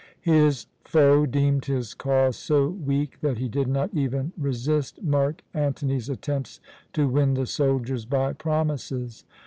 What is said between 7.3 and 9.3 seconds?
the soldiers by promises.